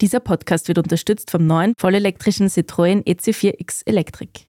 [0.00, 4.46] Dieser Podcast wird unterstützt vom neuen vollelektrischen Citroën EC4X Electric.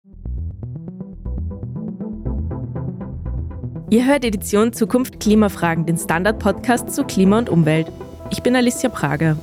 [3.90, 7.88] Ihr hört Edition Zukunft Klimafragen, den Standard-Podcast zu Klima und Umwelt.
[8.30, 9.38] Ich bin Alicia Prager.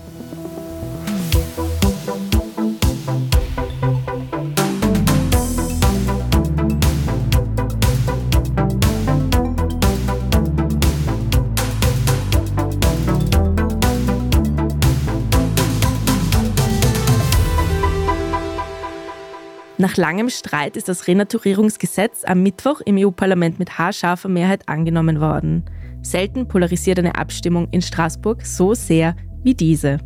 [19.84, 25.62] Nach langem Streit ist das Renaturierungsgesetz am Mittwoch im EU-Parlament mit haarscharfer Mehrheit angenommen worden.
[26.00, 29.98] Selten polarisiert eine Abstimmung in Straßburg so sehr wie diese.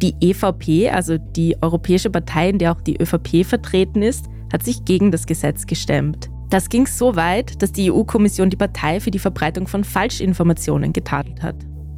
[0.00, 4.84] Die EVP, also die Europäische Partei, in der auch die ÖVP vertreten ist, hat sich
[4.84, 6.30] gegen das Gesetz gestemmt.
[6.50, 11.42] Das ging so weit, dass die EU-Kommission die Partei für die Verbreitung von Falschinformationen getadelt
[11.42, 11.56] hat.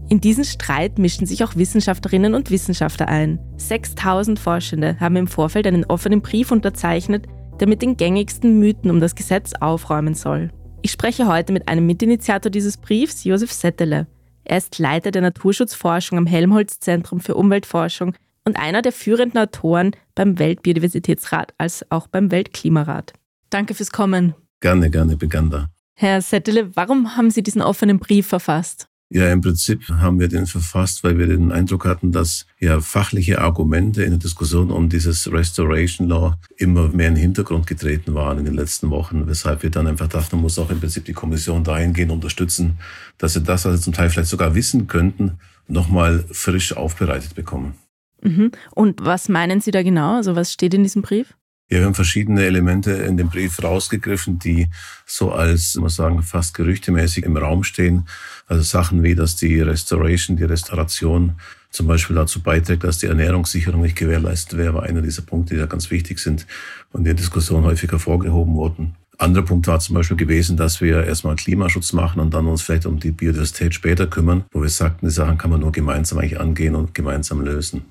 [0.09, 3.39] In diesen Streit mischen sich auch Wissenschaftlerinnen und Wissenschaftler ein.
[3.57, 7.27] 6000 Forschende haben im Vorfeld einen offenen Brief unterzeichnet,
[7.59, 10.51] der mit den gängigsten Mythen um das Gesetz aufräumen soll.
[10.83, 14.07] Ich spreche heute mit einem Mitinitiator dieses Briefs, Josef Settele.
[14.45, 20.39] Er ist Leiter der Naturschutzforschung am Helmholtz-Zentrum für Umweltforschung und einer der führenden Autoren beim
[20.39, 23.15] Weltbiodiversitätsrat als auch beim Weltklimarat.
[23.49, 24.35] Danke fürs Kommen.
[24.61, 25.71] Gerne, gerne, Beganda.
[25.95, 28.89] Herr Settele, warum haben Sie diesen offenen Brief verfasst?
[29.11, 33.41] Ja, im Prinzip haben wir den verfasst, weil wir den Eindruck hatten, dass ja fachliche
[33.41, 38.39] Argumente in der Diskussion um dieses Restoration Law immer mehr in den Hintergrund getreten waren
[38.39, 41.63] in den letzten Wochen, weshalb wir dann einfach dachten, muss auch im Prinzip die Kommission
[41.63, 42.79] dahingehend unterstützen,
[43.19, 47.75] dass sie das, was sie zum Teil vielleicht sogar wissen könnten, nochmal frisch aufbereitet bekommen.
[48.23, 48.53] Mhm.
[48.75, 50.17] Und was meinen Sie da genau?
[50.17, 51.35] Also was steht in diesem Brief?
[51.71, 54.69] Ja, wir haben verschiedene Elemente in dem Brief rausgegriffen, die
[55.07, 58.07] so als, muss sagen, fast gerüchtemäßig im Raum stehen.
[58.47, 61.37] Also Sachen wie, dass die Restoration, die Restauration
[61.71, 65.61] zum Beispiel dazu beiträgt, dass die Ernährungssicherung nicht gewährleistet wäre, war einer dieser Punkte, die
[65.61, 66.47] da ganz wichtig sind
[66.93, 68.95] und in der Diskussion häufig hervorgehoben wurden.
[69.17, 72.85] Anderer Punkt war zum Beispiel gewesen, dass wir erstmal Klimaschutz machen und dann uns vielleicht
[72.85, 76.39] um die Biodiversität später kümmern, wo wir sagten, die Sachen kann man nur gemeinsam eigentlich
[76.39, 77.85] angehen und gemeinsam lösen.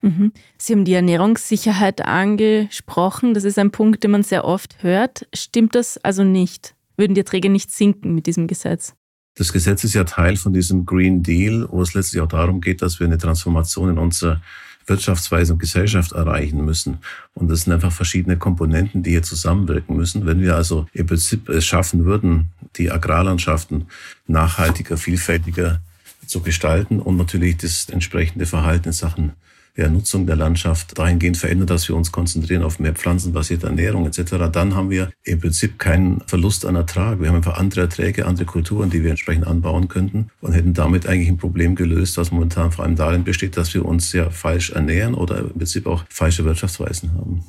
[0.00, 0.32] Mhm.
[0.56, 3.34] Sie haben die Ernährungssicherheit angesprochen.
[3.34, 5.26] Das ist ein Punkt, den man sehr oft hört.
[5.34, 6.74] Stimmt das also nicht?
[6.96, 8.94] Würden die Erträge nicht sinken mit diesem Gesetz?
[9.34, 12.82] Das Gesetz ist ja Teil von diesem Green Deal, wo es letztlich auch darum geht,
[12.82, 14.40] dass wir eine Transformation in unserer
[14.88, 16.98] Wirtschaftsweise und Gesellschaft erreichen müssen.
[17.34, 20.26] Und das sind einfach verschiedene Komponenten, die hier zusammenwirken müssen.
[20.26, 23.86] Wenn wir also im Prinzip es schaffen würden, die Agrarlandschaften
[24.26, 25.80] nachhaltiger, vielfältiger
[26.26, 29.32] zu gestalten und natürlich das entsprechende Verhalten in Sachen
[29.78, 34.50] der Nutzung der Landschaft dahingehend verändert, dass wir uns konzentrieren auf mehr pflanzenbasierte Ernährung etc.,
[34.52, 37.20] dann haben wir im Prinzip keinen Verlust an Ertrag.
[37.20, 41.06] Wir haben einfach andere Erträge, andere Kulturen, die wir entsprechend anbauen könnten und hätten damit
[41.06, 44.70] eigentlich ein Problem gelöst, was momentan vor allem darin besteht, dass wir uns sehr falsch
[44.70, 47.44] ernähren oder im Prinzip auch falsche Wirtschaftsweisen haben.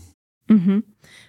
[0.47, 0.83] Mhm.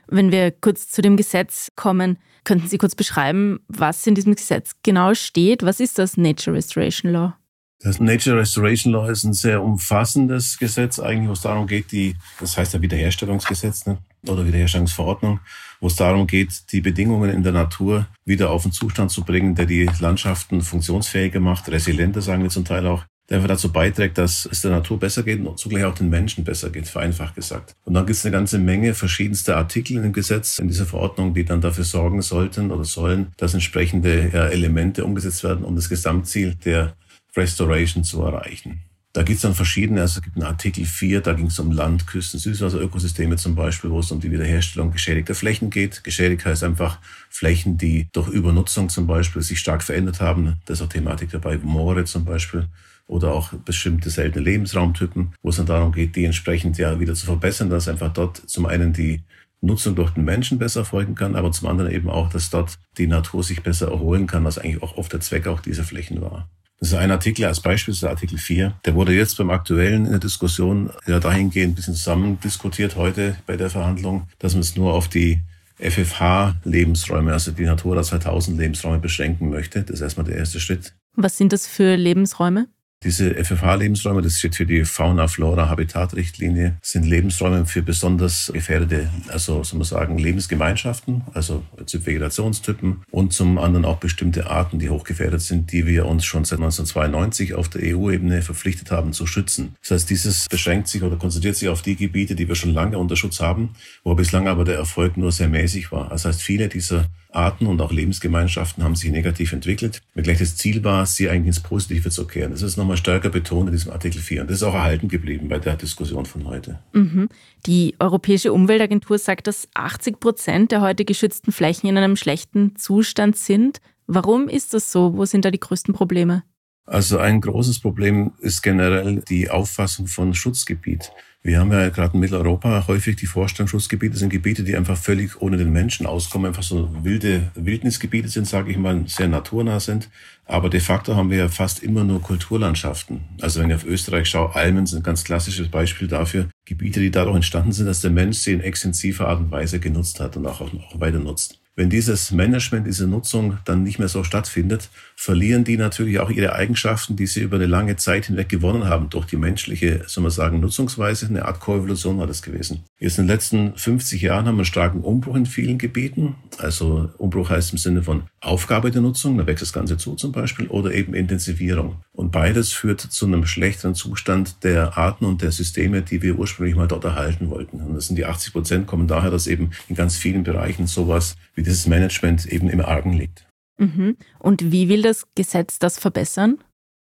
[0.07, 4.73] Wenn wir kurz zu dem Gesetz kommen, könnten Sie kurz beschreiben, was in diesem Gesetz
[4.83, 5.63] genau steht?
[5.63, 7.40] Was ist das Nature Restoration Law?
[7.83, 12.15] Das Nature Restoration Law ist ein sehr umfassendes Gesetz, eigentlich, wo es darum geht, die,
[12.39, 13.97] das heißt ja Wiederherstellungsgesetz ne?
[14.29, 15.41] oder Wiederherstellungsverordnung,
[15.81, 19.55] wo es darum geht, die Bedingungen in der Natur wieder auf den Zustand zu bringen,
[19.55, 24.19] der die Landschaften funktionsfähiger macht, resilienter, sagen wir zum Teil auch, der einfach dazu beiträgt,
[24.19, 27.73] dass es der Natur besser geht und zugleich auch den Menschen besser geht, vereinfacht gesagt.
[27.85, 31.33] Und dann gibt es eine ganze Menge verschiedenster Artikel in dem Gesetz, in dieser Verordnung,
[31.33, 36.57] die dann dafür sorgen sollten oder sollen, dass entsprechende Elemente umgesetzt werden, um das Gesamtziel
[36.57, 36.95] der
[37.37, 38.81] Restoration zu erreichen.
[39.13, 41.73] Da gibt es dann verschiedene, also es gibt einen Artikel 4, da ging es um
[41.73, 46.05] Land, Küsten, Süßwasserökosysteme zum Beispiel, wo es um die Wiederherstellung geschädigter Flächen geht.
[46.05, 50.61] Geschädigt heißt einfach Flächen, die durch Übernutzung zum Beispiel sich stark verändert haben.
[50.65, 52.69] Das ist auch Thematik dabei, Moore zum Beispiel
[53.09, 57.27] oder auch bestimmte seltene Lebensraumtypen, wo es dann darum geht, die entsprechend ja wieder zu
[57.27, 59.25] verbessern, dass einfach dort zum einen die
[59.61, 63.09] Nutzung durch den Menschen besser folgen kann, aber zum anderen eben auch, dass dort die
[63.09, 66.49] Natur sich besser erholen kann, was eigentlich auch oft der Zweck auch dieser Flächen war.
[66.81, 68.73] Das ist ein Artikel als Beispiel, das ist der Artikel 4.
[68.87, 73.37] Der wurde jetzt beim aktuellen in der Diskussion ja dahingehend ein bisschen zusammen diskutiert heute
[73.47, 75.41] bei der Verhandlung, dass man es nur auf die
[75.79, 79.83] FFH-Lebensräume, also die Natura 2000 Lebensräume beschränken möchte.
[79.83, 80.95] Das ist erstmal der erste Schritt.
[81.17, 82.67] Was sind das für Lebensräume?
[83.03, 89.87] Diese FFH-Lebensräume, das steht für die Fauna-Flora-Habitat-Richtlinie, sind Lebensräume für besonders gefährdete, also soll man
[89.87, 95.87] sagen, Lebensgemeinschaften, also zu Vegetationstypen und zum anderen auch bestimmte Arten, die hochgefährdet sind, die
[95.87, 99.77] wir uns schon seit 1992 auf der EU-Ebene verpflichtet haben zu schützen.
[99.81, 102.99] Das heißt, dieses beschränkt sich oder konzentriert sich auf die Gebiete, die wir schon lange
[102.99, 103.71] unter Schutz haben,
[104.05, 106.11] wo bislang aber der Erfolg nur sehr mäßig war.
[106.11, 110.03] Das heißt, viele dieser Arten und auch Lebensgemeinschaften haben sich negativ entwickelt.
[110.15, 112.53] Wenngleich das Ziel war, sie eigentlich ins Positive zu kehren.
[112.53, 115.49] Das ist nochmal stärker betont in diesem Artikel 4 und das ist auch erhalten geblieben
[115.49, 116.81] bei der Diskussion von heute.
[116.93, 117.29] Mhm.
[117.67, 123.37] Die Europäische Umweltagentur sagt, dass 80 Prozent der heute geschützten Flächen in einem schlechten Zustand
[123.37, 123.81] sind.
[124.07, 125.17] Warum ist das so?
[125.17, 126.43] Wo sind da die größten Probleme?
[126.91, 131.13] Also ein großes Problem ist generell die Auffassung von Schutzgebiet.
[131.41, 135.41] Wir haben ja gerade in Mitteleuropa häufig die Vorstellung, Schutzgebiete sind Gebiete, die einfach völlig
[135.41, 140.11] ohne den Menschen auskommen, einfach so wilde Wildnisgebiete sind, sage ich mal, sehr naturnah sind.
[140.47, 143.21] Aber de facto haben wir ja fast immer nur Kulturlandschaften.
[143.41, 146.49] Also wenn ich auf Österreich schaue, Almen sind ein ganz klassisches Beispiel dafür.
[146.65, 150.19] Gebiete, die dadurch entstanden sind, dass der Mensch sie in extensiver Art und Weise genutzt
[150.19, 151.60] hat und auch, auch weiter nutzt.
[151.81, 156.53] Wenn dieses Management, diese Nutzung dann nicht mehr so stattfindet, verlieren die natürlich auch ihre
[156.53, 160.31] Eigenschaften, die sie über eine lange Zeit hinweg gewonnen haben durch die menschliche, soll man
[160.31, 161.29] sagen, Nutzungsweise.
[161.29, 162.85] Eine Art Koevolution war das gewesen.
[162.99, 166.35] Jetzt in den letzten 50 Jahren haben wir einen starken Umbruch in vielen Gebieten.
[166.59, 170.33] Also Umbruch heißt im Sinne von Aufgabe der Nutzung, da wächst das Ganze zu zum
[170.33, 171.97] Beispiel, oder eben Intensivierung.
[172.13, 176.77] Und beides führt zu einem schlechteren Zustand der Arten und der Systeme, die wir ursprünglich
[176.77, 177.81] mal dort erhalten wollten.
[177.81, 181.37] Und das sind die 80 Prozent, kommen daher, dass eben in ganz vielen Bereichen sowas
[181.55, 183.47] wie dieses Management eben im Argen liegt.
[183.79, 184.17] Mhm.
[184.39, 186.59] Und wie will das Gesetz das verbessern?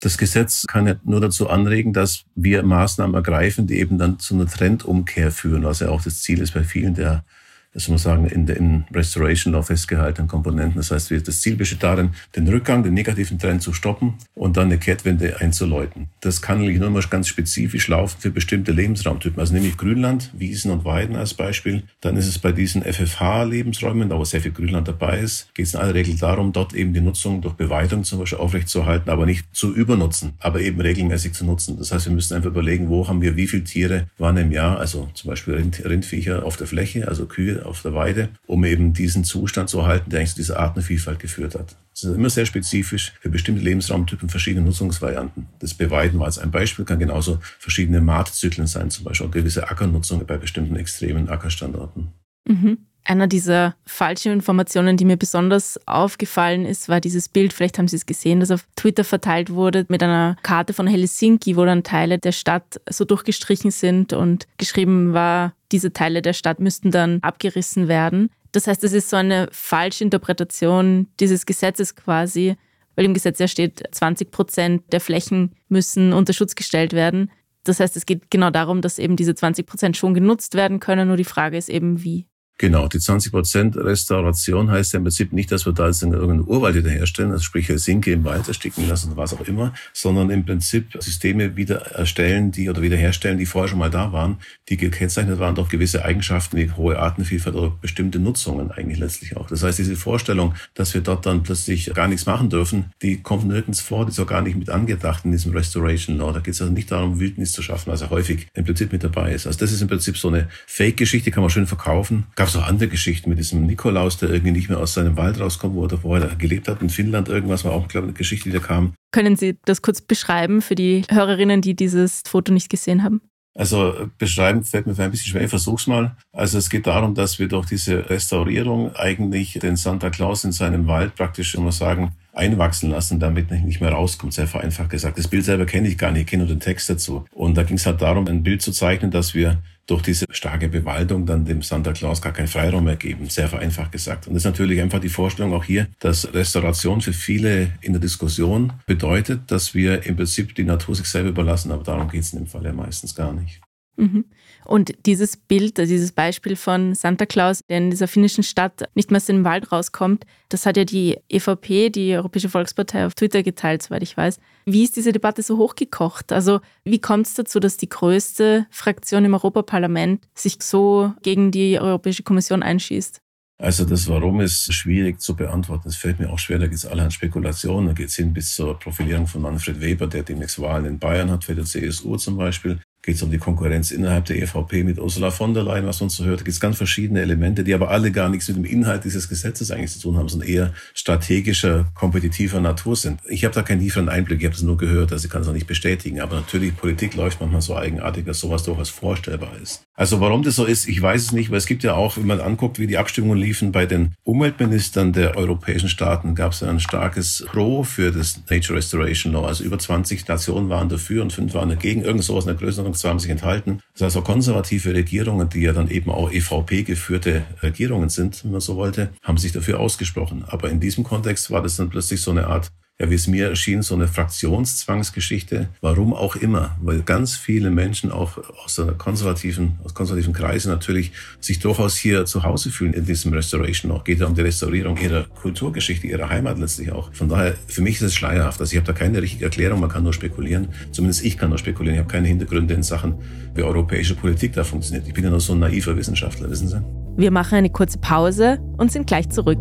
[0.01, 4.35] Das Gesetz kann ja nur dazu anregen, dass wir Maßnahmen ergreifen, die eben dann zu
[4.35, 7.25] einer Trendumkehr führen, was ja auch das Ziel ist bei vielen der
[7.75, 10.77] das man sagen, in den Restoration Law festgehaltenen Komponenten.
[10.77, 14.67] Das heißt, das Ziel besteht darin, den Rückgang, den negativen Trend zu stoppen und dann
[14.67, 16.09] eine Kehrtwende einzuläuten.
[16.21, 20.71] Das kann natürlich nur mal ganz spezifisch laufen für bestimmte Lebensraumtypen, also nämlich Grünland, Wiesen
[20.71, 21.85] und Weiden als Beispiel.
[22.01, 25.75] Dann ist es bei diesen FFH-Lebensräumen, da wo sehr viel Grünland dabei ist, geht es
[25.75, 29.47] in aller Regel darum, dort eben die Nutzung durch Beweidung zum Beispiel aufrechtzuerhalten, aber nicht
[29.55, 31.77] zu übernutzen, aber eben regelmäßig zu nutzen.
[31.79, 34.79] Das heißt, wir müssen einfach überlegen, wo haben wir wie viele Tiere wann im Jahr,
[34.79, 38.93] also zum Beispiel Rind, Rindviecher auf der Fläche, also Kühe auf der Weide, um eben
[38.93, 41.77] diesen Zustand zu erhalten, der eigentlich zu dieser Artenvielfalt geführt hat.
[41.93, 45.47] Das ist immer sehr spezifisch für bestimmte Lebensraumtypen verschiedene Nutzungsvarianten.
[45.59, 49.69] Das Beweiden war als ein Beispiel, kann genauso verschiedene Maatzyklen sein, zum Beispiel auch gewisse
[49.69, 52.13] Ackernutzung bei bestimmten extremen Ackerstandorten.
[52.47, 52.79] Mhm.
[53.09, 57.97] Einer dieser falschen Informationen, die mir besonders aufgefallen ist, war dieses Bild, vielleicht haben Sie
[57.97, 62.19] es gesehen, das auf Twitter verteilt wurde, mit einer Karte von Helsinki, wo dann Teile
[62.19, 67.89] der Stadt so durchgestrichen sind und geschrieben war, diese Teile der Stadt müssten dann abgerissen
[67.89, 68.31] werden.
[68.53, 72.57] Das heißt, es ist so eine falsche Interpretation dieses Gesetzes quasi,
[72.97, 77.31] weil im Gesetz ja steht, 20 Prozent der Flächen müssen unter Schutz gestellt werden.
[77.65, 81.09] Das heißt, es geht genau darum, dass eben diese 20 Prozent schon genutzt werden können.
[81.09, 82.27] Nur die Frage ist eben, wie.
[82.61, 86.45] Genau, die 20 Prozent Restauration heißt ja im Prinzip nicht, dass wir da jetzt irgendeinen
[86.45, 90.45] Urwald wieder herstellen, also sprich Helsinki im Wald ersticken lassen, was auch immer, sondern im
[90.45, 94.39] Prinzip Systeme wieder erstellen, die oder wiederherstellen, die vorher schon mal da waren,
[94.69, 99.47] die gekennzeichnet waren durch gewisse Eigenschaften wie hohe Artenvielfalt oder bestimmte Nutzungen eigentlich letztlich auch.
[99.47, 103.47] Das heißt, diese Vorstellung, dass wir dort dann plötzlich gar nichts machen dürfen, die kommt
[103.47, 106.33] nirgends vor, die ist auch gar nicht mit angedacht in diesem Restoration Law.
[106.33, 109.05] Da geht es also nicht darum, Wildnis zu schaffen, was ja häufig im Prinzip mit
[109.05, 109.47] dabei ist.
[109.47, 112.27] Also das ist im Prinzip so eine Fake-Geschichte, kann man schön verkaufen.
[112.35, 115.19] Gab gab es auch andere Geschichten mit diesem Nikolaus, der irgendwie nicht mehr aus seinem
[115.19, 116.81] Wald rauskommt, wo er vorher gelebt hat.
[116.81, 118.95] In Finnland irgendwas war auch, glaube ich, eine Geschichte, die da kam.
[119.13, 123.21] Können Sie das kurz beschreiben für die Hörerinnen, die dieses Foto nicht gesehen haben?
[123.55, 126.17] Also beschreiben fällt mir ein bisschen schwer, ich versuch's mal.
[126.33, 130.87] Also es geht darum, dass wir durch diese Restaurierung eigentlich den Santa Claus in seinem
[130.87, 135.19] Wald praktisch, man sagen, einwachsen lassen, damit er nicht mehr rauskommt, sehr vereinfacht gesagt.
[135.19, 137.25] Das Bild selber kenne ich gar nicht, ich kenne nur den Text dazu.
[137.33, 140.69] Und da ging es halt darum, ein Bild zu zeichnen, dass wir durch diese starke
[140.69, 144.27] Bewaldung dann dem Santa Claus gar keinen Freiraum mehr geben, sehr vereinfacht gesagt.
[144.27, 148.01] Und das ist natürlich einfach die Vorstellung auch hier, dass Restauration für viele in der
[148.01, 152.33] Diskussion bedeutet, dass wir im Prinzip die Natur sich selber überlassen, aber darum geht es
[152.35, 153.61] in dem Fall ja meistens gar nicht.
[153.97, 154.27] Mhm.
[154.69, 159.17] Und dieses Bild, dieses Beispiel von Santa Claus, der in dieser finnischen Stadt nicht mehr
[159.17, 163.83] aus dem Wald rauskommt, das hat ja die EVP, die Europäische Volkspartei, auf Twitter geteilt,
[163.83, 164.39] soweit ich weiß.
[164.67, 166.33] Wie ist diese Debatte so hochgekocht?
[166.33, 171.81] Also wie kommt es dazu, dass die größte Fraktion im Europaparlament sich so gegen die
[171.81, 173.23] Europäische Kommission einschießt?
[173.61, 175.89] Also das Warum ist schwierig zu beantworten.
[175.89, 177.87] Es fällt mir auch schwer, da geht es alle an Spekulationen.
[177.87, 181.31] Da geht es hin bis zur Profilierung von Manfred Weber, der demnächst Wahlen in Bayern
[181.31, 184.99] hat, für die CSU zum Beispiel geht es um die Konkurrenz innerhalb der EVP mit
[184.99, 186.41] Ursula von der Leyen, was man so hört.
[186.41, 189.31] Da gibt es ganz verschiedene Elemente, die aber alle gar nichts mit dem Inhalt dieses
[189.31, 193.21] Gesetzes eigentlich zu tun haben, sondern eher strategischer, kompetitiver Natur sind.
[193.27, 195.49] Ich habe da keinen tieferen Einblick, ich habe es nur gehört, also ich kann es
[195.49, 196.21] auch nicht bestätigen.
[196.21, 199.88] Aber natürlich, Politik läuft manchmal so eigenartig, dass sowas durchaus vorstellbar ist.
[199.99, 202.27] Also warum das so ist, ich weiß es nicht, weil es gibt ja auch, wenn
[202.29, 206.79] man anguckt, wie die Abstimmungen liefen bei den Umweltministern der europäischen Staaten, gab es ein
[206.79, 209.45] starkes Pro für das Nature Restoration Law.
[209.45, 212.03] Also über 20 Nationen waren dafür und fünf waren dagegen.
[212.03, 213.81] Irgend sowas in der Größenordnung, zwei haben sich enthalten.
[213.95, 218.61] Das heißt, auch konservative Regierungen, die ja dann eben auch EVP-geführte Regierungen sind, wenn man
[218.61, 220.45] so wollte, haben sich dafür ausgesprochen.
[220.47, 223.49] Aber in diesem Kontext war das dann plötzlich so eine Art ja, wie es mir
[223.49, 225.69] erschien, so eine Fraktionszwangsgeschichte.
[225.81, 231.13] Warum auch immer, weil ganz viele Menschen auch aus der konservativen, aus konservativen Kreisen natürlich
[231.39, 233.93] sich durchaus hier zu Hause fühlen in diesem Restoration.
[233.93, 237.13] Auch geht ja um die Restaurierung ihrer Kulturgeschichte, ihrer Heimat letztlich auch.
[237.13, 238.61] Von daher, für mich ist es schleierhaft.
[238.61, 240.69] Also ich habe da keine richtige Erklärung, man kann nur spekulieren.
[240.91, 241.95] Zumindest ich kann nur spekulieren.
[241.95, 243.15] Ich habe keine Hintergründe in Sachen,
[243.55, 245.07] wie europäische Politik da funktioniert.
[245.07, 246.83] Ich bin ja nur so ein naiver Wissenschaftler, wissen Sie?
[247.17, 249.61] Wir machen eine kurze Pause und sind gleich zurück.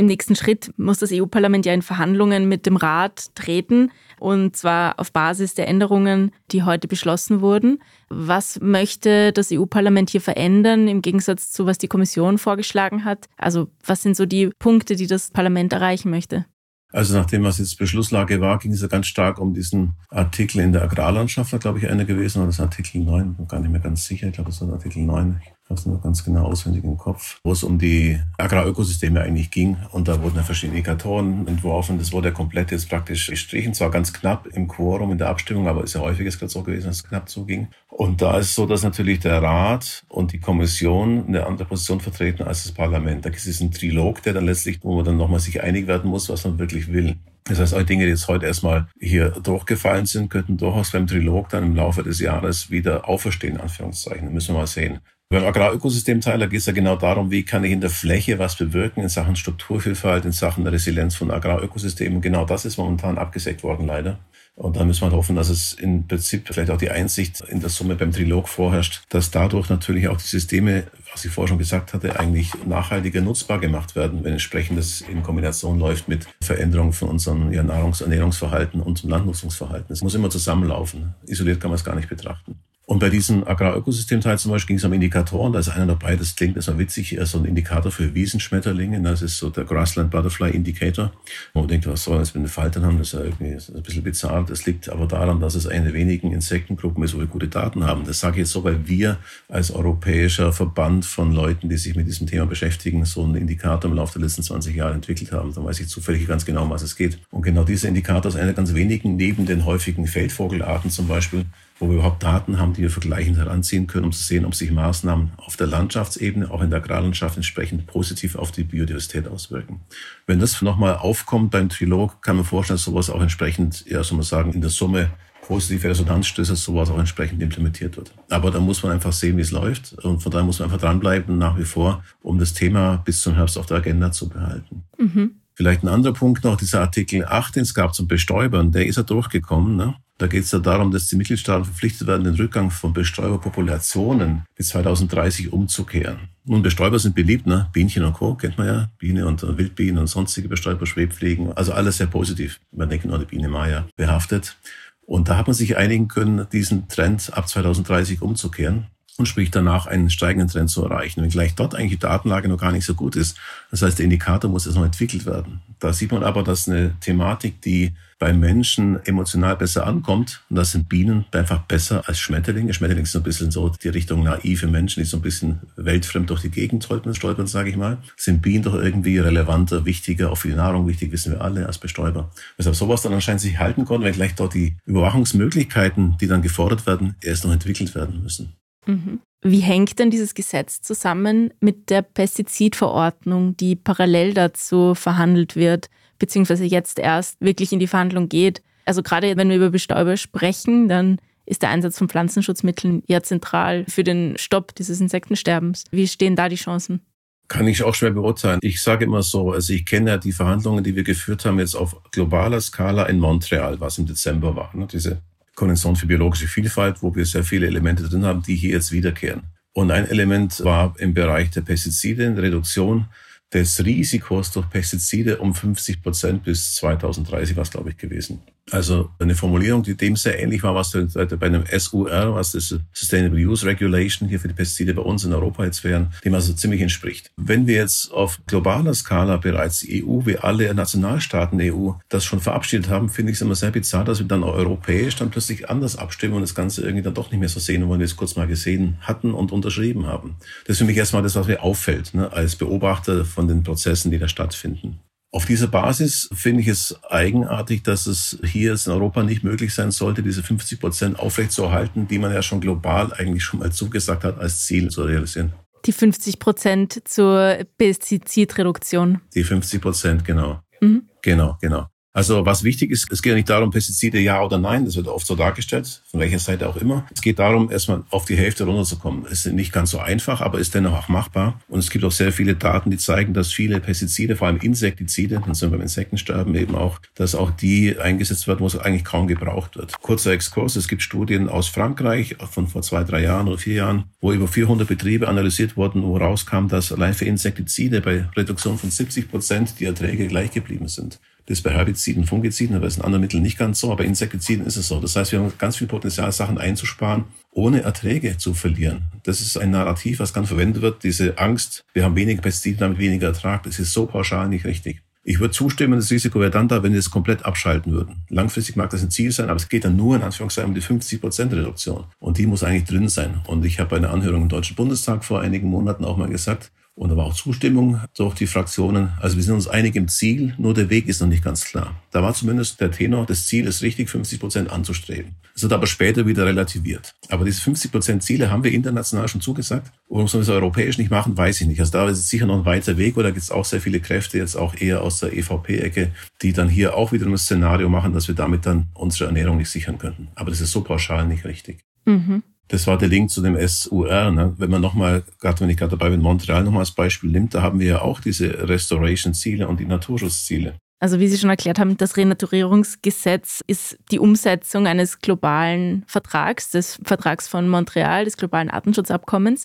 [0.00, 4.98] Im nächsten Schritt muss das EU-Parlament ja in Verhandlungen mit dem Rat treten, und zwar
[4.98, 7.82] auf Basis der Änderungen, die heute beschlossen wurden.
[8.08, 13.26] Was möchte das EU-Parlament hier verändern im Gegensatz zu was die Kommission vorgeschlagen hat?
[13.36, 16.46] Also was sind so die Punkte, die das Parlament erreichen möchte?
[16.92, 20.72] Also nachdem was jetzt Beschlusslage war, ging es ja ganz stark um diesen Artikel in
[20.72, 23.82] der Agrarlandschaft, war glaube ich einer gewesen, oder das Artikel 9, bin gar nicht mehr
[23.82, 27.38] ganz sicher, ich glaube das war Artikel 9, das nur ganz genau auswendig im Kopf,
[27.44, 29.76] wo es um die Agrarökosysteme eigentlich ging.
[29.92, 31.98] Und da wurden ja verschiedene Indikatoren entworfen.
[31.98, 33.72] Das wurde ja komplett jetzt praktisch gestrichen.
[33.72, 36.62] Zwar ganz knapp im Quorum in der Abstimmung, aber ist ja häufig jetzt gerade so
[36.62, 37.68] gewesen, dass es knapp zuging.
[37.88, 42.00] Und da ist es so, dass natürlich der Rat und die Kommission eine andere Position
[42.00, 43.24] vertreten als das Parlament.
[43.24, 46.10] Da gibt es einen Trilog, der dann letztlich, wo man dann nochmal sich einig werden
[46.10, 47.16] muss, was man wirklich will.
[47.44, 51.48] Das heißt, alle Dinge, die jetzt heute erstmal hier durchgefallen sind, könnten durchaus beim Trilog
[51.48, 54.32] dann im Laufe des Jahres wieder auferstehen, Anführungszeichen.
[54.32, 55.00] Müssen wir mal sehen.
[55.32, 58.56] Beim Agrarökosystemteil, da geht es ja genau darum, wie kann ich in der Fläche was
[58.56, 62.20] bewirken in Sachen Strukturvielfalt, in Sachen Resilienz von Agrarökosystemen.
[62.20, 64.18] Genau das ist momentan abgesägt worden, leider.
[64.56, 67.70] Und da müssen wir hoffen, dass es im Prinzip vielleicht auch die Einsicht in der
[67.70, 71.94] Summe beim Trilog vorherrscht, dass dadurch natürlich auch die Systeme, was ich vorher schon gesagt
[71.94, 77.08] hatte, eigentlich nachhaltiger nutzbar gemacht werden, wenn entsprechend das in Kombination läuft mit Veränderungen von
[77.08, 79.92] unserem ja, Nahrungs- und Ernährungsverhalten und Landnutzungsverhalten.
[79.92, 81.14] Es muss immer zusammenlaufen.
[81.28, 82.56] Isoliert kann man es gar nicht betrachten.
[82.90, 85.52] Und bei diesem Agrarökosystemteil zum Beispiel ging es um Indikatoren.
[85.52, 89.00] Da ist einer dabei, das klingt erstmal witzig, so ein Indikator für Wiesenschmetterlinge.
[89.00, 91.12] Das ist so der Grassland Butterfly Indicator.
[91.54, 92.98] Man denkt, was soll das mit den Faltern haben?
[92.98, 94.44] Das ist ja irgendwie ein bisschen bizarr.
[94.44, 97.84] Das liegt aber daran, dass es eine der wenigen Insektengruppen ist, wo wir gute Daten
[97.84, 98.02] haben.
[98.06, 99.18] Das sage ich jetzt so, weil wir
[99.48, 103.96] als europäischer Verband von Leuten, die sich mit diesem Thema beschäftigen, so einen Indikator im
[103.96, 105.54] Laufe der letzten 20 Jahre entwickelt haben.
[105.54, 107.20] Da weiß ich zufällig ganz genau, um was es geht.
[107.30, 111.44] Und genau dieser Indikator ist einer der ganz wenigen, neben den häufigen Feldvogelarten zum Beispiel,
[111.80, 114.70] wo wir überhaupt Daten haben, die wir vergleichend heranziehen können, um zu sehen, ob sich
[114.70, 119.80] Maßnahmen auf der Landschaftsebene, auch in der Agrarlandschaft entsprechend positiv auf die Biodiversität auswirken.
[120.26, 124.18] Wenn das nochmal aufkommt beim Trilog, kann man vorstellen, dass sowas auch entsprechend, ja, soll
[124.18, 125.10] man sagen, in der Summe
[125.46, 128.12] positive Resonanzstöße, dass sowas auch entsprechend implementiert wird.
[128.28, 129.94] Aber da muss man einfach sehen, wie es läuft.
[129.94, 133.34] Und von daher muss man einfach dranbleiben, nach wie vor, um das Thema bis zum
[133.34, 134.84] Herbst auf der Agenda zu behalten.
[134.98, 135.32] Mhm.
[135.54, 138.96] Vielleicht ein anderer Punkt noch, dieser Artikel 8, den es gab zum Bestäubern, der ist
[138.96, 139.76] ja durchgekommen.
[139.76, 139.96] Ne?
[140.20, 144.68] Da geht es ja darum, dass die Mitgliedstaaten verpflichtet werden, den Rückgang von Bestäuberpopulationen bis
[144.68, 146.28] 2030 umzukehren.
[146.44, 147.70] Nun, Bestäuber sind beliebt, ne?
[147.72, 148.34] Bienchen und Co.
[148.34, 148.90] kennt man ja.
[148.98, 151.54] Biene und Wildbienen und sonstige Bestäuber, Schwebfliegen.
[151.54, 152.60] Also alles sehr positiv.
[152.70, 154.58] Man denkt nur an die Biene Maya behaftet.
[155.06, 159.86] Und da hat man sich einigen können, diesen Trend ab 2030 umzukehren und sprich danach
[159.86, 161.22] einen steigenden Trend zu erreichen.
[161.22, 163.36] Wenngleich dort eigentlich die Datenlage noch gar nicht so gut ist.
[163.70, 165.60] Das heißt, der Indikator muss erst noch entwickelt werden.
[165.78, 170.72] Da sieht man aber, dass eine Thematik, die beim Menschen emotional besser ankommt, und das
[170.72, 172.74] sind Bienen einfach besser als Schmetterlinge.
[172.74, 176.28] Schmetterlinge ist so ein bisschen so die Richtung naive Menschen, die so ein bisschen weltfremd
[176.28, 177.96] durch die Gegend stolpern, stolpern sage ich mal.
[178.16, 181.78] Sind Bienen doch irgendwie relevanter, wichtiger, auch für die Nahrung wichtig, wissen wir alle, als
[181.78, 182.30] Bestäuber.
[182.58, 186.86] Weshalb sowas dann anscheinend sich halten konnte, wenn gleich dort die Überwachungsmöglichkeiten, die dann gefordert
[186.86, 188.52] werden, erst noch entwickelt werden müssen.
[188.86, 189.20] Mhm.
[189.42, 196.64] Wie hängt denn dieses Gesetz zusammen mit der Pestizidverordnung, die parallel dazu verhandelt wird, beziehungsweise
[196.64, 198.62] jetzt erst wirklich in die Verhandlung geht?
[198.84, 203.84] Also gerade wenn wir über Bestäuber sprechen, dann ist der Einsatz von Pflanzenschutzmitteln ja zentral
[203.88, 205.84] für den Stopp dieses Insektensterbens.
[205.90, 207.00] Wie stehen da die Chancen?
[207.48, 208.60] Kann ich auch schwer beurteilen.
[208.62, 211.74] Ich sage immer so, also ich kenne ja die Verhandlungen, die wir geführt haben jetzt
[211.74, 214.70] auf globaler Skala in Montreal, was im Dezember war.
[214.76, 214.86] Ne?
[214.86, 215.22] Diese
[215.60, 219.42] Konvention für biologische Vielfalt, wo wir sehr viele Elemente drin haben, die hier jetzt wiederkehren.
[219.74, 223.06] Und ein Element war im Bereich der Pestizide, Reduktion
[223.52, 228.40] des Risikos durch Pestizide um 50 Prozent bis 2030 war es, glaube ich, gewesen.
[228.70, 233.44] Also eine Formulierung, die dem sehr ähnlich war, was bei einem SUR, was das Sustainable
[233.44, 236.80] Use Regulation hier für die Pestizide bei uns in Europa jetzt wären, dem also ziemlich
[236.80, 237.30] entspricht.
[237.36, 242.24] Wenn wir jetzt auf globaler Skala bereits die EU, wie alle Nationalstaaten der EU, das
[242.24, 245.68] schon verabschiedet haben, finde ich es immer sehr bizarr, dass wir dann europäisch dann plötzlich
[245.68, 248.16] anders abstimmen und das Ganze irgendwie dann doch nicht mehr so sehen, wo wir es
[248.16, 250.36] kurz mal gesehen hatten und unterschrieben haben.
[250.66, 254.10] Das ist für mich erstmal das, was mir auffällt, ne, als Beobachter von den Prozessen,
[254.10, 255.00] die da stattfinden.
[255.32, 259.92] Auf dieser Basis finde ich es eigenartig, dass es hier in Europa nicht möglich sein
[259.92, 264.40] sollte, diese 50 Prozent aufrechtzuerhalten, die man ja schon global eigentlich schon mal zugesagt hat,
[264.40, 265.52] als Ziel zu realisieren.
[265.86, 269.20] Die 50 Prozent zur Pestizidreduktion.
[269.34, 270.60] Die 50 Prozent, genau.
[270.80, 271.08] Mhm.
[271.22, 271.86] Genau, genau.
[272.12, 275.06] Also was wichtig ist, es geht ja nicht darum, Pestizide ja oder nein, das wird
[275.06, 277.06] oft so dargestellt, von welcher Seite auch immer.
[277.14, 279.26] Es geht darum, erstmal auf die Hälfte runterzukommen.
[279.26, 281.60] Ist nicht ganz so einfach, aber ist dennoch auch machbar.
[281.68, 285.40] Und es gibt auch sehr viele Daten, die zeigen, dass viele Pestizide, vor allem Insektizide,
[285.44, 289.04] dann sind wir beim Insektensterben eben auch, dass auch die eingesetzt werden, wo es eigentlich
[289.04, 290.00] kaum gebraucht wird.
[290.02, 294.04] Kurzer Exkurs, es gibt Studien aus Frankreich von vor zwei, drei Jahren oder vier Jahren,
[294.20, 298.90] wo über 400 Betriebe analysiert wurden, wo rauskam, dass allein für Insektizide bei Reduktion von
[298.90, 301.20] 70 Prozent die Erträge gleich geblieben sind.
[301.50, 304.64] Das ist bei Herbiziden, Fungiziden, aber ist in anderen Mitteln nicht ganz so, aber Insektiziden
[304.66, 305.00] ist es so.
[305.00, 309.06] Das heißt, wir haben ganz viel Potenzial, Sachen einzusparen, ohne Erträge zu verlieren.
[309.24, 311.02] Das ist ein Narrativ, was ganz verwendet wird.
[311.02, 315.02] Diese Angst, wir haben weniger Pestizide, damit weniger Ertrag, das ist so pauschal nicht richtig.
[315.24, 318.22] Ich würde zustimmen, das Risiko wäre dann da, wenn wir es komplett abschalten würden.
[318.28, 320.80] Langfristig mag das ein Ziel sein, aber es geht dann nur in Anführungszeichen um die
[320.80, 322.04] 50 Prozent Reduktion.
[322.20, 323.40] Und die muss eigentlich drin sein.
[323.48, 326.70] Und ich habe bei einer Anhörung im Deutschen Bundestag vor einigen Monaten auch mal gesagt,
[327.00, 329.08] und da war auch Zustimmung durch die Fraktionen.
[329.22, 331.94] Also wir sind uns einig im Ziel, nur der Weg ist noch nicht ganz klar.
[332.10, 335.34] Da war zumindest der Tenor, das Ziel ist richtig, 50 Prozent anzustreben.
[335.56, 337.14] Es wird aber später wieder relativiert.
[337.30, 339.90] Aber diese 50 Prozent Ziele haben wir international schon zugesagt.
[340.10, 341.80] Warum sollen wir es europäisch nicht machen, weiß ich nicht.
[341.80, 344.00] Also da ist es sicher noch ein weiter Weg, oder gibt es auch sehr viele
[344.00, 348.12] Kräfte, jetzt auch eher aus der EVP-Ecke, die dann hier auch wieder ein Szenario machen,
[348.12, 350.28] dass wir damit dann unsere Ernährung nicht sichern könnten.
[350.34, 351.78] Aber das ist so pauschal nicht richtig.
[352.04, 352.42] Mhm.
[352.70, 354.30] Das war der Link zu dem SUR.
[354.30, 354.54] Ne?
[354.56, 357.62] Wenn man nochmal, gerade wenn ich gerade dabei bin, Montreal nochmal als Beispiel nimmt, da
[357.62, 360.74] haben wir ja auch diese Restoration-Ziele und die Naturschutzziele.
[361.00, 367.00] Also wie Sie schon erklärt haben, das Renaturierungsgesetz ist die Umsetzung eines globalen Vertrags, des
[367.02, 369.64] Vertrags von Montreal, des globalen Artenschutzabkommens.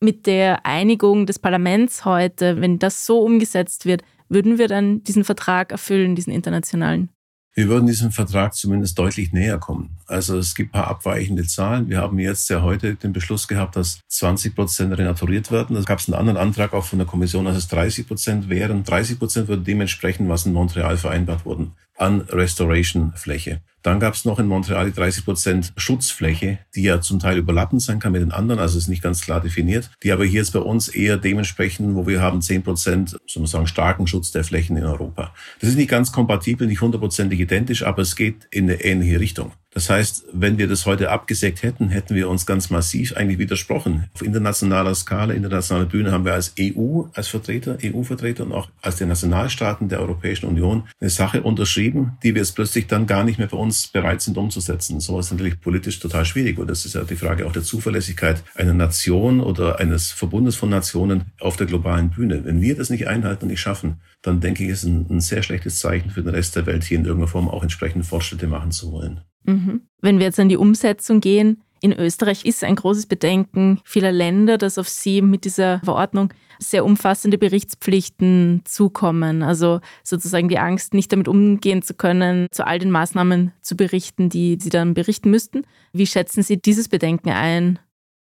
[0.00, 5.22] Mit der Einigung des Parlaments heute, wenn das so umgesetzt wird, würden wir dann diesen
[5.22, 7.10] Vertrag erfüllen, diesen internationalen?
[7.52, 9.90] Wir würden diesem Vertrag zumindest deutlich näher kommen.
[10.06, 11.88] Also es gibt ein paar abweichende Zahlen.
[11.88, 15.74] Wir haben jetzt ja heute den Beschluss gehabt, dass 20 Prozent renaturiert werden.
[15.74, 18.84] Da gab es einen anderen Antrag auch von der Kommission, dass es 30 Prozent wären.
[18.84, 23.60] 30 Prozent würde dementsprechend, was in Montreal vereinbart wurden, an Restoration-Fläche.
[23.82, 27.80] Dann gab es noch in Montreal die 30 Prozent Schutzfläche, die ja zum Teil überlappend
[27.80, 30.52] sein kann mit den anderen, also ist nicht ganz klar definiert, die aber hier jetzt
[30.52, 34.44] bei uns eher dementsprechend, wo wir haben 10 Prozent, soll man sagen, starken Schutz der
[34.44, 35.32] Flächen in Europa.
[35.60, 39.52] Das ist nicht ganz kompatibel, nicht hundertprozentig identisch, aber es geht in eine ähnliche Richtung.
[39.72, 44.06] Das heißt, wenn wir das heute abgesägt hätten, hätten wir uns ganz massiv eigentlich widersprochen.
[44.14, 48.96] Auf internationaler Skala, internationaler Bühne haben wir als EU, als Vertreter, EU-Vertreter und auch als
[48.96, 53.38] die Nationalstaaten der Europäischen Union eine Sache unterschrieben, die wir jetzt plötzlich dann gar nicht
[53.38, 54.98] mehr bei uns bereit sind umzusetzen.
[54.98, 56.58] So ist natürlich politisch total schwierig.
[56.58, 60.70] Und das ist ja die Frage auch der Zuverlässigkeit einer Nation oder eines Verbundes von
[60.70, 62.44] Nationen auf der globalen Bühne.
[62.44, 65.44] Wenn wir das nicht einhalten und nicht schaffen, dann denke ich, ist ein, ein sehr
[65.44, 68.72] schlechtes Zeichen für den Rest der Welt, hier in irgendeiner Form auch entsprechende Fortschritte machen
[68.72, 69.20] zu wollen.
[69.50, 69.80] Mhm.
[70.00, 74.58] Wenn wir jetzt an die Umsetzung gehen, in Österreich ist ein großes Bedenken vieler Länder,
[74.58, 79.42] dass auf sie mit dieser Verordnung sehr umfassende Berichtspflichten zukommen.
[79.42, 84.28] Also sozusagen die Angst, nicht damit umgehen zu können, zu all den Maßnahmen zu berichten,
[84.28, 85.62] die Sie dann berichten müssten.
[85.92, 87.78] Wie schätzen Sie dieses Bedenken ein?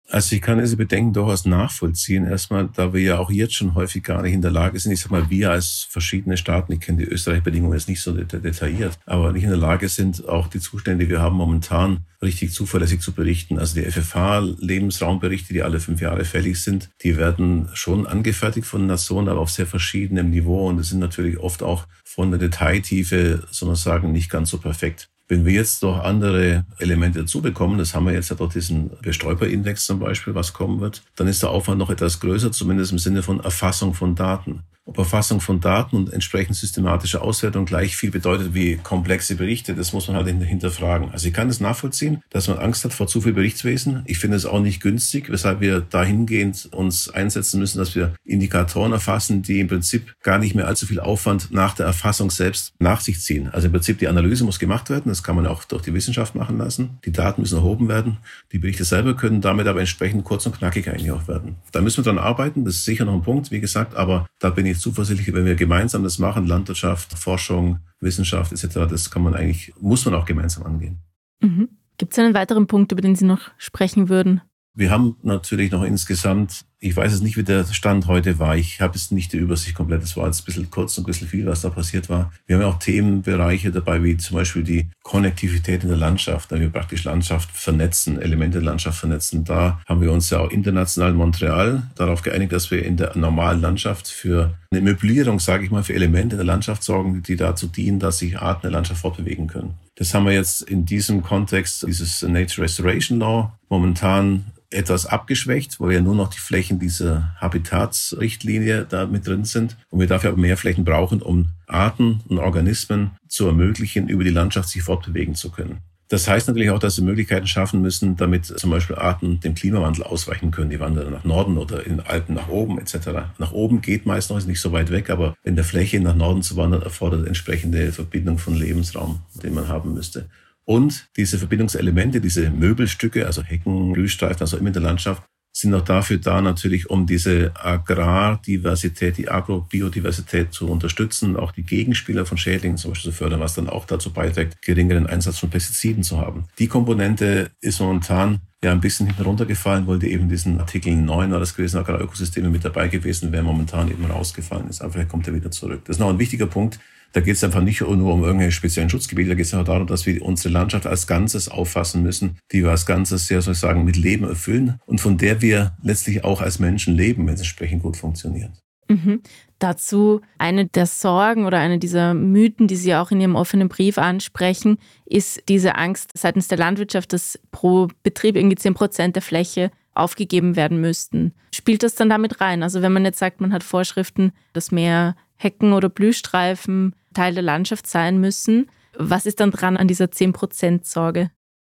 [0.09, 2.27] Also ich kann diese Bedenken durchaus nachvollziehen.
[2.27, 5.01] Erstmal, da wir ja auch jetzt schon häufig gar nicht in der Lage sind, ich
[5.01, 9.33] sag mal, wir als verschiedene Staaten, ich kenne die Österreich-Bedingungen jetzt nicht so detailliert, aber
[9.33, 13.13] nicht in der Lage sind, auch die Zustände, die wir haben momentan, richtig zuverlässig zu
[13.13, 13.59] berichten.
[13.59, 19.29] Also die FFH-Lebensraumberichte, die alle fünf Jahre fällig sind, die werden schon angefertigt von Nationen,
[19.29, 24.13] aber auf sehr verschiedenem Niveau und es sind natürlich oft auch von der Detailtiefe, sozusagen,
[24.13, 25.09] nicht ganz so perfekt.
[25.33, 28.91] Wenn wir jetzt noch andere Elemente dazu bekommen, das haben wir jetzt ja durch diesen
[29.01, 32.99] Bestäuberindex zum Beispiel, was kommen wird, dann ist der Aufwand noch etwas größer, zumindest im
[32.99, 34.65] Sinne von Erfassung von Daten.
[34.85, 39.93] Ob Erfassung von Daten und entsprechend systematische Auswertung gleich viel bedeutet wie komplexe Berichte, das
[39.93, 41.13] muss man halt hinterfragen.
[41.13, 44.03] Also ich kann es nachvollziehen, dass man Angst hat vor zu viel Berichtswesen.
[44.07, 48.93] Ich finde es auch nicht günstig, weshalb wir dahingehend uns einsetzen müssen, dass wir Indikatoren
[48.93, 53.01] erfassen, die im Prinzip gar nicht mehr allzu viel Aufwand nach der Erfassung selbst nach
[53.01, 53.51] sich ziehen.
[53.51, 56.35] Also im Prinzip die Analyse muss gemacht werden, das kann man auch durch die Wissenschaft
[56.35, 56.99] machen lassen.
[57.05, 58.19] Die Daten müssen erhoben werden,
[58.51, 61.55] die Berichte selber können damit aber entsprechend kurz und knackig eigentlich auch werden.
[61.71, 64.51] Da müssen wir dran arbeiten, das ist sicher noch ein Punkt, wie gesagt, aber da
[64.51, 69.23] bin ich ich zuversichtlich, wenn wir gemeinsam das machen, Landwirtschaft, Forschung, Wissenschaft etc., das kann
[69.23, 70.99] man eigentlich, muss man auch gemeinsam angehen.
[71.41, 71.69] Mhm.
[71.99, 74.41] Gibt es einen weiteren Punkt, über den Sie noch sprechen würden?
[74.75, 78.57] Wir haben natürlich noch insgesamt, ich weiß es nicht, wie der Stand heute war.
[78.57, 80.03] Ich habe es nicht die Übersicht komplett.
[80.03, 82.33] Es war jetzt ein bisschen kurz und ein bisschen viel, was da passiert war.
[82.47, 86.59] Wir haben ja auch Themenbereiche dabei, wie zum Beispiel die Konnektivität in der Landschaft, da
[86.59, 89.45] wir praktisch Landschaft vernetzen, Elemente der Landschaft vernetzen.
[89.45, 93.15] Da haben wir uns ja auch international in Montreal darauf geeinigt, dass wir in der
[93.15, 97.67] normalen Landschaft für eine Möblierung, sage ich mal, für Elemente der Landschaft sorgen, die dazu
[97.67, 99.75] dienen, dass sich Arten der Landschaft fortbewegen können.
[99.95, 105.93] Das haben wir jetzt in diesem Kontext, dieses Nature Restoration Law, momentan etwas abgeschwächt, weil
[105.93, 110.41] ja nur noch die Flächen dieser Habitatsrichtlinie da mit drin sind und wir dafür aber
[110.41, 115.51] mehr Flächen brauchen, um Arten und Organismen zu ermöglichen, über die Landschaft sich fortbewegen zu
[115.51, 115.81] können.
[116.13, 120.05] Das heißt natürlich auch, dass wir Möglichkeiten schaffen müssen, damit zum Beispiel Arten dem Klimawandel
[120.05, 120.69] ausweichen können.
[120.69, 123.33] Die wandern nach Norden oder in Alpen nach oben etc.
[123.39, 126.15] Nach oben geht meist noch, ist nicht so weit weg, aber in der Fläche nach
[126.15, 130.29] Norden zu wandern erfordert entsprechende Verbindung von Lebensraum, den man haben müsste.
[130.67, 135.85] Und diese Verbindungselemente, diese Möbelstücke, also Hecken, Blühstreifen, also immer in der Landschaft, sind auch
[135.85, 142.79] dafür da, natürlich, um diese Agrardiversität, die Agrobiodiversität zu unterstützen, auch die Gegenspieler von Schädlingen
[142.79, 146.45] zum Beispiel zu fördern, was dann auch dazu beiträgt, geringeren Einsatz von Pestiziden zu haben.
[146.59, 151.33] Die Komponente ist momentan ja ein bisschen hinten runtergefallen, weil die eben diesen Artikel 9
[151.33, 154.83] war das gewesen, Agrarökosysteme mit dabei gewesen wäre, momentan eben rausgefallen ist.
[154.83, 155.83] Aber vielleicht kommt er wieder zurück.
[155.85, 156.79] Das ist noch ein wichtiger Punkt,
[157.13, 159.87] da geht es einfach nicht nur um irgendwelche speziellen Schutzgebiete, da geht es einfach darum,
[159.87, 163.59] dass wir unsere Landschaft als Ganzes auffassen müssen, die wir als Ganzes sehr, soll ich
[163.59, 167.41] sagen, mit Leben erfüllen und von der wir letztlich auch als Menschen leben, wenn es
[167.41, 168.53] entsprechend gut funktioniert.
[168.89, 169.21] Mhm.
[169.63, 173.97] Dazu eine der Sorgen oder eine dieser Mythen, die Sie auch in Ihrem offenen Brief
[173.97, 179.71] ansprechen, ist diese Angst seitens der Landwirtschaft, dass pro Betrieb irgendwie 10 Prozent der Fläche
[179.95, 181.33] aufgegeben werden müssten.
[181.55, 182.65] Spielt das dann damit rein?
[182.65, 187.45] Also wenn man jetzt sagt, man hat Vorschriften, dass mehr Hecken oder Blühstreifen Teil der
[187.45, 188.69] Landschaft sein müssen.
[188.99, 191.31] Was ist dann dran an dieser 10%-Sorge?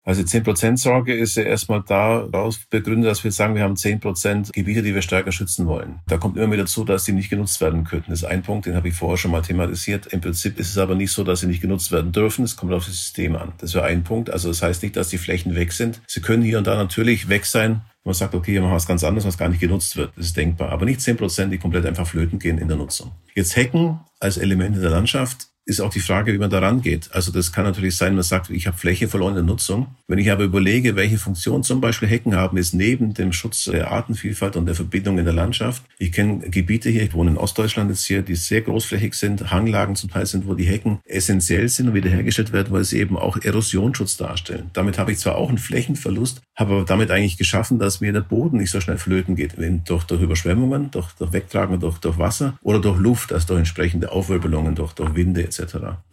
[0.07, 4.95] Also 10%-Sorge ist ja erstmal daraus begründet, dass wir sagen, wir haben 10% Gebiete, die
[4.95, 5.99] wir stärker schützen wollen.
[6.07, 8.11] Da kommt immer wieder dazu, dass die nicht genutzt werden könnten.
[8.11, 10.07] Das ist ein Punkt, den habe ich vorher schon mal thematisiert.
[10.07, 12.45] Im Prinzip ist es aber nicht so, dass sie nicht genutzt werden dürfen.
[12.45, 13.51] Es kommt auf das System an.
[13.57, 14.29] Das wäre ein Punkt.
[14.29, 16.01] Also das heißt nicht, dass die Flächen weg sind.
[16.07, 18.87] Sie können hier und da natürlich weg sein, man sagt, okay, hier machen wir was
[18.87, 20.13] ganz anderes, was gar nicht genutzt wird.
[20.15, 20.69] Das ist denkbar.
[20.69, 23.11] Aber nicht 10%, die komplett einfach flöten gehen in der Nutzung.
[23.35, 27.09] Jetzt Hecken als Element in der Landschaft ist auch die Frage, wie man da rangeht.
[27.11, 29.87] Also das kann natürlich sein, man sagt, ich habe Fläche verloren in der Nutzung.
[30.07, 33.91] Wenn ich aber überlege, welche Funktion zum Beispiel Hecken haben, ist neben dem Schutz der
[33.91, 35.83] Artenvielfalt und der Verbindung in der Landschaft.
[35.99, 39.97] Ich kenne Gebiete hier, ich wohne in Ostdeutschland jetzt hier, die sehr großflächig sind, Hanglagen
[39.97, 43.35] zum Teil sind, wo die Hecken essentiell sind und wiederhergestellt werden, weil sie eben auch
[43.35, 44.71] Erosionsschutz darstellen.
[44.71, 48.21] Damit habe ich zwar auch einen Flächenverlust, habe aber damit eigentlich geschaffen, dass mir der
[48.21, 52.17] Boden nicht so schnell flöten geht, wenn durch, durch Überschwemmungen, durch, durch Wegtragen, durch, durch
[52.17, 55.56] Wasser oder durch Luft, also durch entsprechende Aufwirbelungen, durch, durch Winde etc.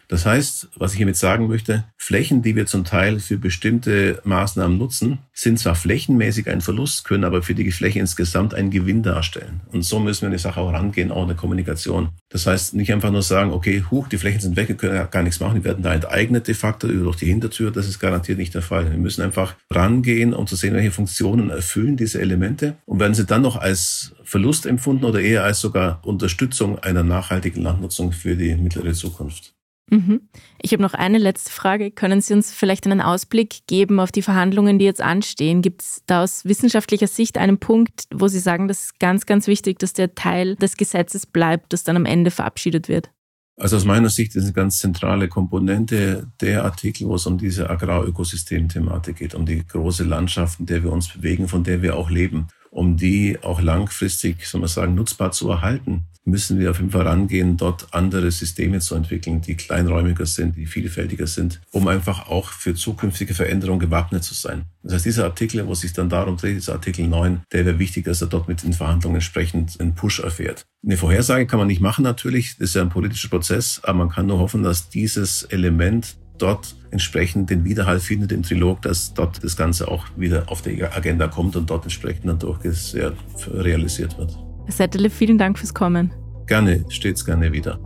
[0.09, 4.77] Das heißt, was ich hiermit sagen möchte, Flächen, die wir zum Teil für bestimmte Maßnahmen
[4.77, 9.61] nutzen, sind zwar flächenmäßig ein Verlust, können aber für die Fläche insgesamt einen Gewinn darstellen.
[9.73, 12.11] Und so müssen wir in die Sache auch rangehen, auch in der Kommunikation.
[12.29, 15.05] Das heißt, nicht einfach nur sagen, okay, huch, die Flächen sind weg, wir können ja
[15.05, 17.73] gar nichts machen, die werden da enteignet de facto durch die Hintertür.
[17.73, 18.90] Das ist garantiert nicht der Fall.
[18.90, 23.27] Wir müssen einfach rangehen, um zu sehen, welche Funktionen erfüllen diese Elemente und werden sie
[23.27, 28.55] dann noch als Verlust empfunden oder eher als sogar Unterstützung einer nachhaltigen Landnutzung für die
[28.55, 29.54] mittlere Zukunft.
[29.90, 30.29] Mhm.
[30.62, 31.90] Ich habe noch eine letzte Frage.
[31.90, 35.62] Können Sie uns vielleicht einen Ausblick geben auf die Verhandlungen, die jetzt anstehen?
[35.62, 39.47] Gibt es da aus wissenschaftlicher Sicht einen Punkt, wo Sie sagen, das ist ganz, ganz
[39.47, 43.11] wichtig, dass der Teil des Gesetzes bleibt, das dann am Ende verabschiedet wird?
[43.57, 47.70] Also aus meiner Sicht ist eine ganz zentrale Komponente der Artikel, wo es um diese
[47.70, 52.11] Agrarökosystem-Thematik geht, um die große Landschaft, in der wir uns bewegen, von der wir auch
[52.11, 56.91] leben um die auch langfristig, soll man sagen, nutzbar zu erhalten, müssen wir auf jeden
[56.91, 62.29] Fall rangehen, dort andere Systeme zu entwickeln, die kleinräumiger sind, die vielfältiger sind, um einfach
[62.29, 64.63] auch für zukünftige Veränderungen gewappnet zu sein.
[64.83, 67.79] Das heißt, dieser Artikel, wo es sich dann darum dreht, dieser Artikel 9, der wäre
[67.79, 70.65] wichtig, dass er dort mit den Verhandlungen entsprechend einen Push erfährt.
[70.85, 74.09] Eine Vorhersage kann man nicht machen natürlich, das ist ja ein politischer Prozess, aber man
[74.09, 79.42] kann nur hoffen, dass dieses Element dort entsprechend den Widerhall findet im Trilog, dass dort
[79.42, 84.38] das Ganze auch wieder auf die Agenda kommt und dort entsprechend dann durchgesetzt realisiert wird.
[84.66, 86.12] Herr Settele, vielen Dank fürs Kommen.
[86.47, 87.79] Gerne, stets gerne wieder.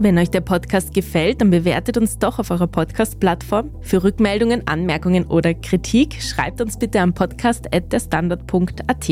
[0.00, 3.70] Wenn euch der Podcast gefällt, dann bewertet uns doch auf eurer Podcast-Plattform.
[3.80, 9.08] Für Rückmeldungen, Anmerkungen oder Kritik schreibt uns bitte am podcast.derstandard.at.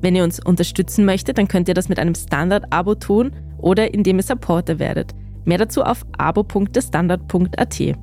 [0.00, 4.16] Wenn ihr uns unterstützen möchtet, dann könnt ihr das mit einem Standard-Abo tun oder indem
[4.16, 5.14] ihr Supporter werdet.
[5.44, 7.96] Mehr dazu auf abo.derstandard.at.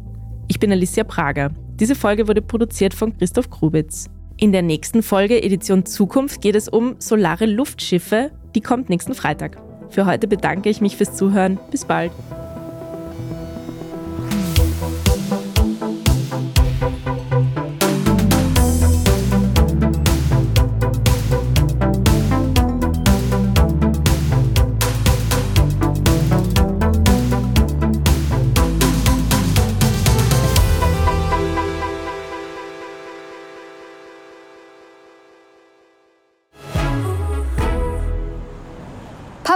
[0.52, 1.52] Ich bin Alicia Prager.
[1.80, 4.10] Diese Folge wurde produziert von Christoph Grubitz.
[4.36, 8.32] In der nächsten Folge Edition Zukunft geht es um solare Luftschiffe.
[8.54, 9.62] Die kommt nächsten Freitag.
[9.92, 11.58] Für heute bedanke ich mich fürs Zuhören.
[11.72, 12.12] Bis bald.